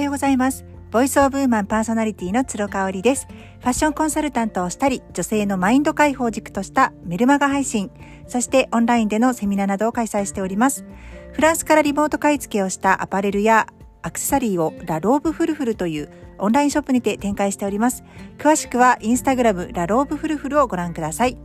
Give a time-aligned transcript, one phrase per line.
[0.00, 0.64] おはようございます。
[0.90, 3.28] Voice of Woman パーソナリティの鶴香織です。
[3.58, 7.90] ファッションコンサルタントをしたり、女性のマインド解放軸としたメルマガ配信、
[8.26, 10.86] そしてオンラインでのセミナーなどを開催しております。
[11.34, 13.66] フランスからリモート買い付けをしたアパレルや
[14.00, 16.08] アクセサリーをラローブフルフルという
[16.38, 18.02] オンラインショップにて展開しております。
[18.38, 21.36] 詳しくはインスタグラムラローブフルフルをご覧ください。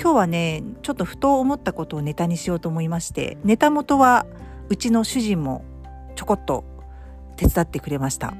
[0.00, 4.24] 今日はね、ちょっとふと思ったことをネタにしようと思いまして、ネタ元は
[4.70, 5.66] うちの主人も
[6.16, 6.71] ちょこっと
[7.42, 8.34] 手伝ってくれました。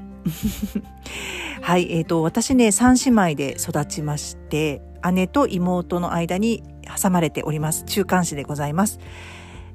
[1.61, 4.81] はい、えっ、ー、と、私ね、三姉妹で育ちまして、
[5.11, 6.63] 姉と妹の間に
[7.01, 7.83] 挟まれております。
[7.83, 8.99] 中間子でございます。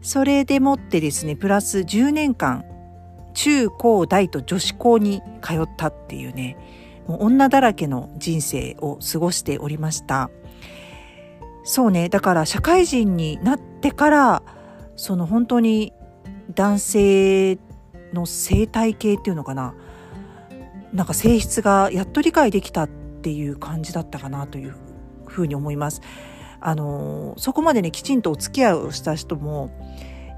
[0.00, 2.64] それでもってですね、プラス10年間、
[3.34, 6.56] 中高大と女子校に通ったっていうね、
[7.06, 10.30] もう女だらけの人生を過ごしておりました。
[11.64, 14.42] そうね、だから社会人になってから、
[14.96, 15.92] その本当に
[16.54, 17.58] 男性
[18.12, 19.74] の生態系っていうのかな？
[20.92, 24.74] なんか性質がやっと理解できたっていう感じだったかなという
[25.26, 26.00] ふうに思います。
[26.60, 29.70] あのそこまでねきちんとお付き合いをした人も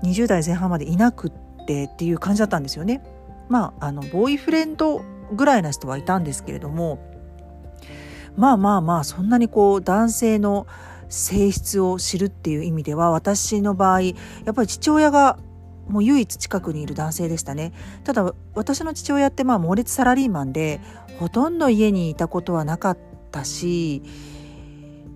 [0.03, 1.33] 20代前半までいなくっ
[1.67, 3.03] てっていう感じだったんですよね。
[3.49, 6.99] まああのボーイフレンドぐらいな人はいたんですけれども
[8.37, 10.67] まあまあまあそんなにこう男性の
[11.09, 14.13] 性質を知るっていう意味では私の場合や
[14.51, 15.39] っぱり父親が
[15.91, 17.73] もう唯一近くにいる男性でしたね。
[18.05, 20.81] ただ私の父親ってまあ猛烈サラリーマンで
[21.19, 22.99] ほとんど家にいたことはなかっ
[23.31, 24.03] たし、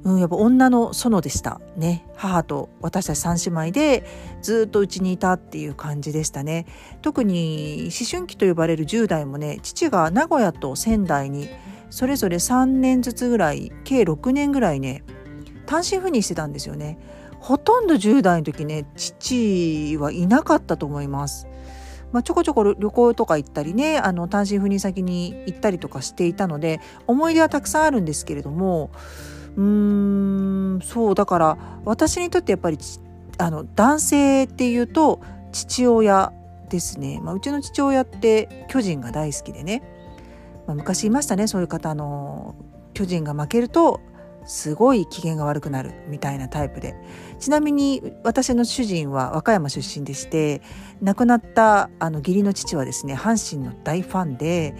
[0.04, 2.06] うん、やっぱ女の園でしたね。
[2.16, 4.06] 母と私たち3姉妹で
[4.42, 6.66] ずっとうちにいたっていう感じでしたね。
[7.00, 11.48] 特に思春期と呼ばれる10代もね父が名古屋と仙台に
[11.88, 15.04] それぞれ3年ずつぐらい計6年ぐらいね
[15.66, 16.98] 単身赴任してたんですよね。
[17.44, 21.46] ほとんど10代の時ね父はいなかったと思います。
[22.10, 28.90] まあ、ちょこちょこ旅行とか行ったりねあの単身赴任先に行ったりとかしていたので思い出はたくさんあるんですけれども
[29.56, 32.78] うーんそうだから私にとってやっぱり
[33.36, 35.20] あの男性っていうと
[35.52, 36.32] 父親
[36.70, 39.82] ですね、まあ、うちの父親って巨人が大好きでね、
[40.66, 42.54] まあ、昔いましたねそういう方の
[42.94, 44.00] 巨人が負けると
[44.44, 46.94] すごい機嫌が悪くなるみたいなタイプで。
[47.38, 50.62] ちなみに私の主人は和歌山出身でして
[51.02, 54.74] 亡くなったあの義理の父はですね阪神の大ファンで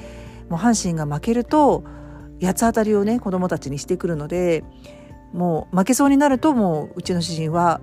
[0.48, 1.84] もう阪神が負けると
[2.41, 4.64] 八つ当たりをね子供たちにしてくるので
[5.32, 7.81] もう負けそうになるともううちの主人は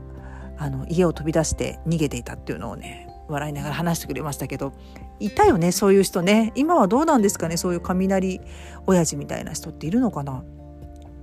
[0.57, 4.73] あの家を飛び出して逃げていたっていうのをね笑いながら話してくれましたけど。
[5.21, 6.51] いたよねそういう人ね。
[6.55, 8.41] 今はどうなんですかねそういう雷
[8.87, 10.43] 親父みたいな人っているのかな。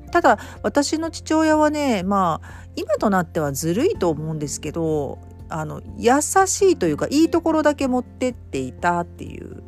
[0.09, 9.63] ただ私の父親はねまあ今となってはずるいと思うんですけどあの優しいというかいいところだけ持ってっていたっていう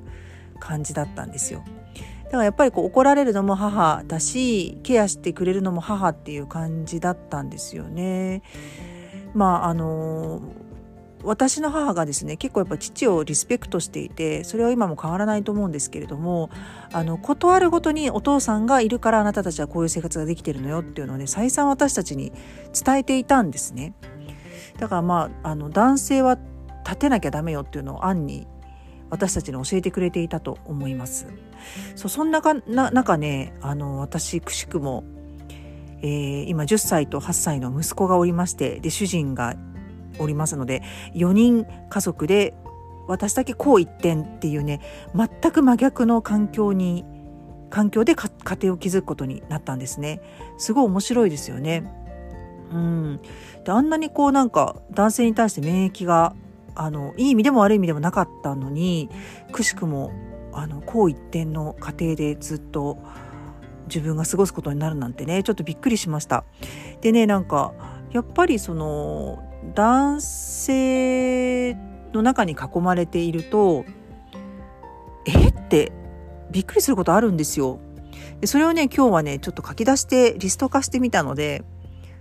[0.58, 1.64] 感じだったんですよ。
[2.24, 8.42] だからやっぱりこう怒られるのも母だしケアしてくれるのも母っていう感じだったんですよね。
[9.34, 10.40] まああの
[11.22, 16.50] 私の母がですね結構やっぱ父をリスペクトしていてそれは今も変わらないと思うんですけれども
[16.92, 22.32] あの断るごとにお父さんがいるからあなたたちはこういう生活ができてるのよっていうのをね再三私たちに
[22.72, 23.94] 伝えていたんですね。
[24.78, 26.38] だからまああの男性は
[26.84, 28.46] 立てなきゃダメよっていうのを暗に
[29.10, 31.26] 私たちに教えてくれていたと思います。
[31.96, 35.04] そうそんなかな中ねあの私くしくも、
[36.00, 39.56] えー、今10歳と8歳の息子がおりましてで主人が
[40.22, 40.82] おりますので
[41.14, 42.54] 4人家族で
[43.06, 44.80] 私だけこう一点っていうね
[45.14, 47.04] 全く真逆の環境に
[47.70, 50.20] 環境で家庭を築くことになったんですね。
[50.58, 51.84] すごい面白いですよね。
[52.72, 53.20] うん。
[53.64, 56.34] であんなにこうなんか男性に対して免疫が
[56.74, 59.08] あのいい意味でも悪い意味でもなかったのに
[59.52, 60.12] くしくも
[60.52, 62.98] あのこう一点の家庭でずっと
[63.86, 66.44] 自分が過ごすことになるなんてねちょっとびっくりしました。
[67.00, 67.72] でねなんか
[68.12, 69.42] やっぱりその
[69.74, 71.74] 男性
[72.12, 73.84] の中に囲まれていると
[75.26, 75.48] え？
[75.48, 75.92] って
[76.50, 77.78] びっくりすることあるんですよ。
[78.40, 81.62] でそれをね今日はねちょっと書き出してリスト化してみたので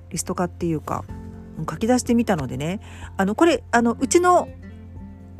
[0.09, 1.05] リスト化っていうか
[1.69, 2.79] 書き出してみたのでね
[3.17, 4.47] あのこれあのうちの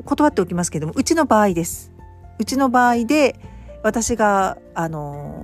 [0.04, 1.92] 断っておきますけどもうちの場合です。
[2.38, 3.36] うちの場合で
[3.82, 5.39] 私があの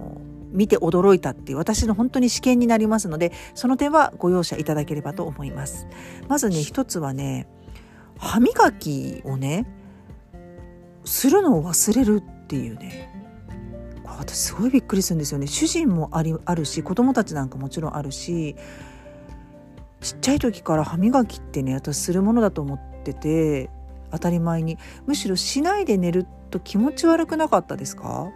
[0.51, 5.87] 見て驚いたっていう私の本当に試験になりますのでその点はご容赦いただければと思います。
[6.29, 7.47] まずね一つはね
[8.19, 9.67] 歯磨きをね
[11.05, 13.13] するのを忘れるっていうね。
[14.19, 15.47] 私すごいびっくりするんですよね。
[15.47, 18.57] 主人もありあるし子供たちなんかもちろんあるし
[20.01, 23.69] ちっちゃい時から歯磨きってね私するものだと思ってて
[24.11, 24.79] 当たり前に。
[25.07, 28.31] むしろしないで寝ると気持ち悪くなかったですか？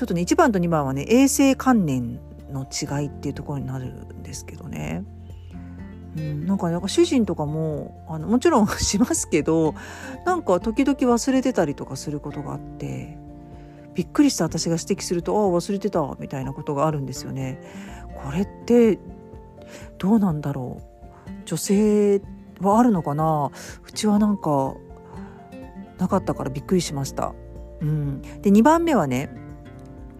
[0.00, 2.20] ちょっとね1番と2番はね衛生観念
[2.50, 5.04] の違いっていうところになるんですけどね。
[6.16, 9.74] うん、なんかなんか主人とかもあのもちろん しますけど
[10.24, 13.18] なんか時々忘れてたりとかすることがあって
[13.94, 17.60] びっくりした私が指摘すると「ああ忘れてた」みたいなことがあるんですよね。
[18.24, 18.98] これって
[19.98, 22.22] どうなんだろう女性
[22.62, 23.50] はあるのかな
[23.86, 24.72] うちはなんか
[25.98, 27.34] なかったからびっくりしました。
[27.82, 29.49] うん、で2番目はね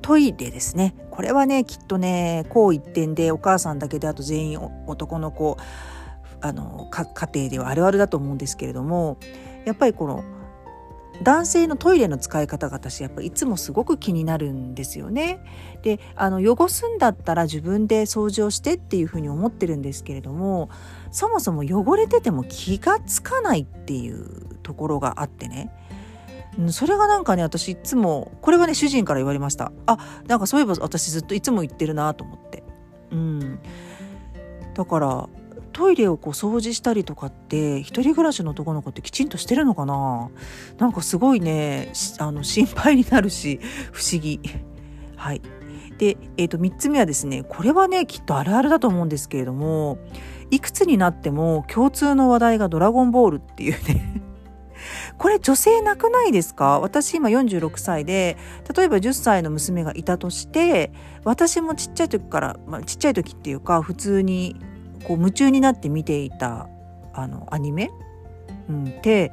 [0.00, 5.56] トイレですねこれはねきっとねこう一点でお母さんだけであと全員男の子
[6.40, 9.18] あの家庭ではあるあるだと思うんですけれども
[9.64, 10.24] やっぱりこの
[11.22, 15.40] 男性のトイレの使い方が私やっぱいつもすごく気になるんですよね。
[15.82, 20.70] であの汚すんだったら自分で掃除をしてっていうふうに思ってるんですけれども
[21.10, 25.70] そもそも汚れてても気がつかないっていうところがあってね
[26.68, 29.72] それがなんかね私いつもこれはね主人から言われました。
[29.86, 32.62] あなんかそういえば私ずっといつも言ってるなと思って。
[33.10, 33.58] うん。
[34.74, 35.28] だから
[35.72, 40.30] トイレをこう掃除したりとかって一人暮らしの男の子ってきちんとしてるのかな？
[40.78, 43.60] なんかすごいねあの心配になるし
[43.92, 44.40] 不思議。
[45.16, 45.42] はい。
[45.98, 49.98] で、えー、と3つ目はですねこれはねきっとあるあるだと思うんですけれども
[50.50, 54.22] いくつになっても共通の話題が「ドラゴンボール」っていうね
[55.20, 56.80] これ女性なくないですか？
[56.80, 58.38] 私今46歳で
[58.74, 60.92] 例えば10歳の娘がいたとして
[61.24, 64.56] 私もちっちゃい時から、まあ、ちっちゃい時っていうか普通に
[65.04, 66.68] こう夢中になって見ていた
[67.12, 67.90] あのアニメ、
[68.70, 69.30] うん、で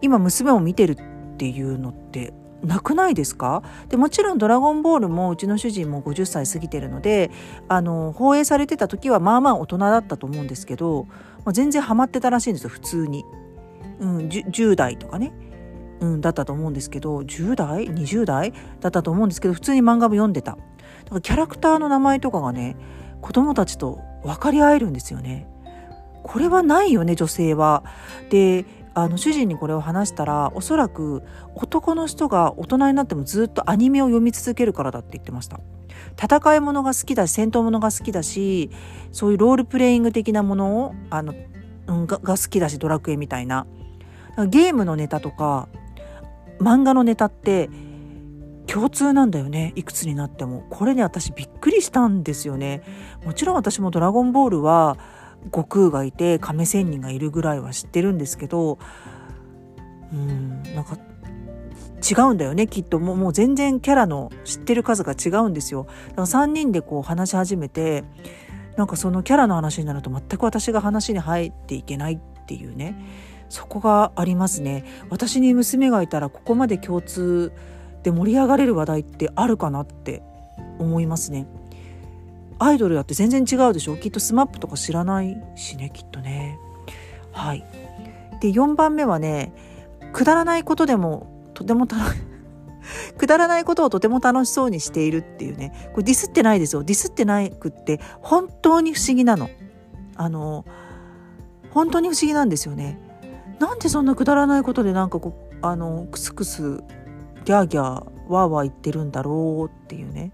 [0.00, 3.62] 今娘も見てるっていうのってなくないですか？
[3.90, 7.30] でもちろん「ドラゴンボール」もうちの主人も50歳過ぎてるので
[7.68, 11.06] あの放映されてた時はまあまあ大人だったと思うんですけど、
[11.44, 13.22] ま、全然ハマってたらしいんですよ普通に。
[14.04, 15.32] うん、10, 10代とかね、
[16.00, 20.52] うん、だったと思うんですけど10代20代だったと思うんですけど普通に漫画も読んでた。
[20.52, 22.76] だからキャラクターの名前とかがね
[23.20, 25.48] 子供たちと分かり合えるんですよね。
[26.22, 27.82] これはないよね女性は。
[28.28, 28.66] で
[28.96, 31.22] あの主人にこれを話したらおそらく
[31.56, 35.60] 男の人が大人になってもずっとアニメを読み続けるからだって言ってました。
[36.22, 38.70] 戦いものが好きだし戦闘ものが好きだし
[39.10, 41.34] そういうロールプレイング的なものをあの、
[41.86, 43.66] うん、がが好きだしドラクエみたいな。
[44.48, 45.68] ゲームのネタとか
[46.60, 47.70] 漫画のネタって
[48.66, 50.66] 共通なんだよねいくつになっても。
[50.70, 52.82] これね私びっくりしたんですよね。
[53.24, 54.96] もちろん私も「ドラゴンボール」は
[55.46, 58.78] 悟空がいて亀仙人がいるぐらいは知ってるんですけど
[60.12, 60.96] うんなんか
[62.10, 62.98] 違うんだよねきっと。
[62.98, 65.86] もうもう全然キャラの知ってる数が違うんですよ。
[66.10, 68.04] だから3人でこう話し始めて
[68.76, 72.96] なんかそのキャラの話になると全く私が話に入っていけないっていうね。
[73.48, 74.84] そこがありますね。
[75.10, 77.52] 私に娘がいたらここまで共通
[78.02, 80.22] で盛り上がれる話題ってあるかなって
[80.78, 81.46] 思いますね。
[82.58, 83.96] アイドルだって全然違うでしょ？
[83.96, 86.58] きっと SMAP とか知らないしねきっとね。
[87.32, 87.64] はい。
[88.40, 89.52] で4番目はね
[90.12, 91.98] くだらないことでもとても楽
[93.16, 95.72] くだらないことをとても楽しそうにしているっていうね。
[95.92, 96.84] これディスってないですよ。
[96.84, 99.48] ディスってないくって本当に不思議なの。
[100.16, 100.64] あの
[101.70, 103.00] 本当に不思議なんですよね。
[103.64, 106.82] なんでそんなくだらないことでなんかこうあのクスクス
[107.46, 107.84] ギャーギャー
[108.28, 110.32] ワーワー言ってるんだろうっていうね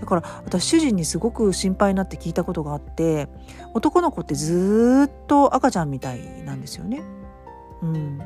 [0.00, 3.28] だから私主人にすごく心配になって聞いたことがあって
[3.74, 7.02] 男の子ってずっと赤ちゃんみたいなんですよね。
[7.82, 8.20] うん、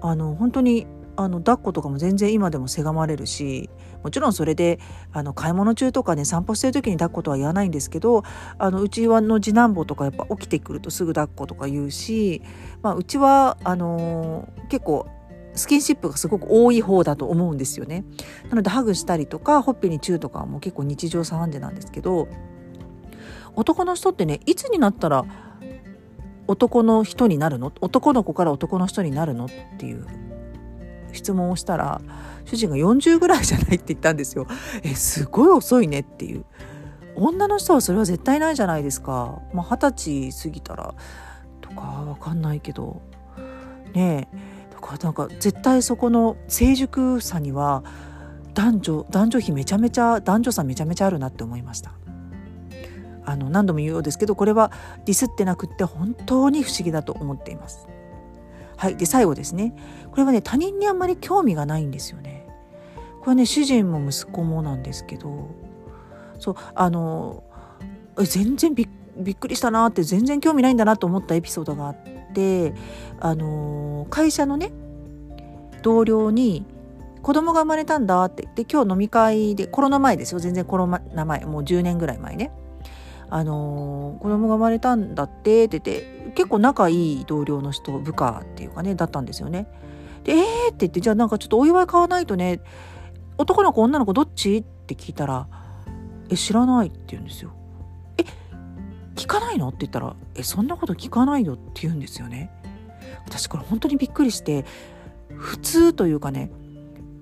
[0.00, 3.70] あの本当にあの抱っことかも全然今でもせがまれるし
[4.02, 4.80] もちろんそれで
[5.12, 8.24] あの買い物中とかね散歩してる時に抱っことは言わないんですけど
[8.58, 12.42] あのうちはの次男坊とかやっぱ起きてくるとすぐ抱っことか言うし、
[12.82, 15.06] まあ、うちはあのー、結構
[15.54, 18.04] スキンシップがすごく多い方だと思うんですよね。
[18.50, 22.26] なのでハグしたりとかほっぺにチューとかも結構日常茶飯事なんですけど
[23.54, 25.24] 男の人ってねいつになったら
[26.48, 27.72] 男の人になるの？
[27.80, 29.46] 男の子から男の人になるの？
[29.46, 30.06] っていう
[31.14, 32.00] 質問をしたら
[32.44, 34.46] 主人が40ぐらいじゃないって言ったんですよ。
[34.82, 36.44] えすごい遅いねっていう。
[37.16, 39.40] 女の人はそれは絶対ないじゃないですか。
[39.52, 40.94] まあ、20歳過ぎたら
[41.60, 43.02] とかわかんないけど
[43.94, 44.36] ねえ
[44.74, 47.84] だからなんか絶対そこの成熟さには
[48.54, 51.92] 男女男女比めちゃめちゃ男女差めちゃめちゃあるなって思いました。
[53.26, 54.70] あの何度も言うようですけどこれは
[55.06, 57.88] ディスってなくって本当に不思議だと思っています。
[58.76, 58.96] はい。
[58.96, 59.74] で、最後ですね。
[60.10, 62.46] これはね、他人にあんまり興味がないんですよね。
[63.20, 65.50] これね、主人も息子もなんですけど、
[66.38, 67.42] そう、あの、
[68.18, 71.96] 全然びっくりしたなって、全然興味ないんだなと思ったエピソードがあっ
[72.34, 72.74] で
[73.20, 74.72] あの、会社のね
[75.82, 76.66] 同僚に
[77.22, 82.52] 子供が生まれたんだってで今日飲み会でコロナ前ですよ全然コロナ前もう10年ぐらい前ね
[83.36, 89.66] あのー、子供が生まれたんだってって言って結構仲いい同僚の人部下っていうかねだったんですよね。
[90.22, 92.60] でえーって言ってじゃあなんかちょっとお祝い買わないとね
[93.36, 94.58] 男の子女の子どっち？
[94.58, 95.48] って聞いたら
[96.30, 97.50] 「え知らない」って言うんですよ。
[98.18, 98.22] え
[99.16, 99.66] 聞かないの？
[99.66, 102.52] って言ったら「えそんなこと聞かないよ」って言うんですよね。
[103.26, 104.64] 私これ本当にびっくりして
[105.34, 106.52] 普通というかね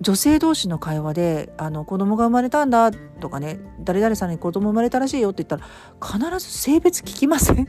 [0.02, 7.68] 女性同士の会話であの子供が生まれたんだとかね誰々さんに子供生まれたらしいよって言ったら必ず性別聞きません。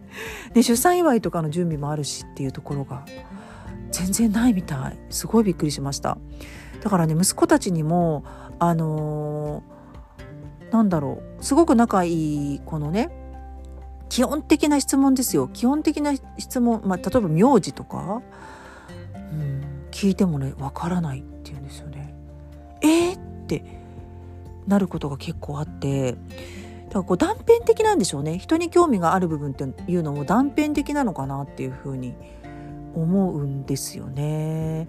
[0.52, 3.04] で出産祝いとかの準備もあるしっていうところが
[3.90, 4.98] 全然ないみたい。
[5.08, 6.18] すごいびっくりしました。
[6.82, 8.24] だからね息子たちにも
[8.58, 11.44] あのー、なんだろう。
[11.44, 13.10] すごく仲いいこのね
[14.10, 15.48] 基本的な質問ですよ。
[15.48, 18.22] 基本的な質問、まあ、例えば名字とか、
[20.00, 22.14] 聞いてもねわからないっていうんですよね。
[22.80, 23.62] えー、って
[24.66, 26.18] なることが結構あってだか
[26.94, 32.14] らこう断片的なんでしょうね人に興味がある部分っていうのも断片的なのかなっていうふうに
[32.94, 34.88] 思うんですよね。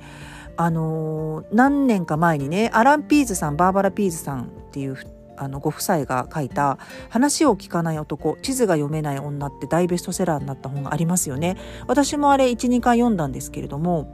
[0.56, 4.96] あの何年か前にねアラン・ピーズさんバーバラ・ピーズさんっていう
[5.36, 6.78] あのご夫妻が書いた
[7.10, 11.58] 「話を聞かない男地図が読めない女」って大ベストセラーになった本がありますよね。
[11.88, 14.14] 私もあれ12回読んだんですけれども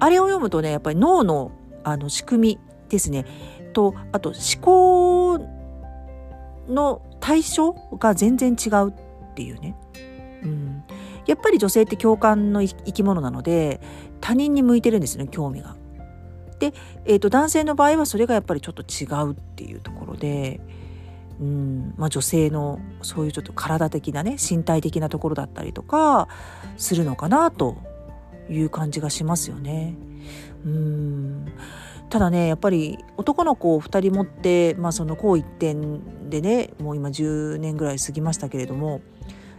[0.00, 1.52] あれを読むとねやっぱり脳の
[1.84, 3.24] あの仕組みですね
[3.72, 5.38] とあと思考
[6.68, 9.76] の対象が全然違うっていうね。
[10.42, 10.84] うん
[11.26, 13.80] やっぱり女性って共感の生き物なので
[14.20, 15.76] 他人に向いてるんですね興味が。
[16.58, 20.60] で、えーと、男性の場合はそれがやっぱりちょっと違うっていうところで、
[21.40, 26.28] うんまあ、女性のそういうちょっと体的なね身体的なところだったりとか
[26.76, 27.76] するのかなと
[28.50, 29.96] いう感じがしますよね。
[30.64, 31.46] うん。
[32.10, 39.00] ただねやっぱり男の子を2人持って、まあ、そのう一点でねもう今10年ぐらい過ぎましたけれども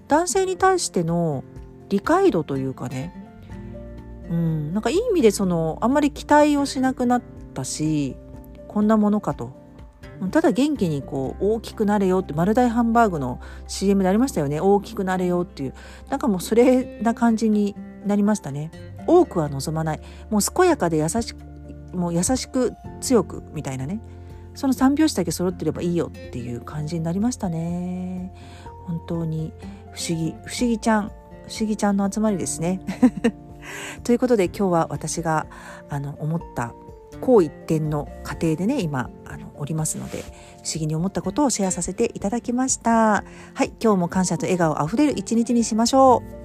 [0.09, 1.45] 男性に対しての
[1.87, 3.15] 理解度というかね
[4.29, 7.21] うんなんかいい意味でそのあんまり期待をしなくなっ
[7.53, 8.17] たし
[8.67, 9.59] こんなものかと。
[10.29, 14.61] ただ元気にこう大きくなれよって丸大ハンバーグの CM でありましたよね。
[14.61, 15.73] 大きくなれよっていう。
[16.09, 18.71] なんかもうそれな感じになりましたね
[19.07, 21.37] 多くは望まないもう健やかで優しく
[21.95, 23.99] もう優しく強くみたいなね
[24.53, 28.33] その3拍子だけ揃ってればいいよっていう感じになりましたね
[28.85, 29.53] 本当に
[29.93, 31.11] 不思議不思議ちゃん
[31.47, 32.79] 不思議ちゃんの集まりですね。
[34.03, 35.47] ということで今日は私が
[35.89, 36.73] あの思った
[37.19, 43.23] 好一点の過程でね今あのおりますので不思議に思ったことをシェアさせていただきました。
[43.53, 46.40] はい今日も感謝と笑顔あふれる一日にしましょう。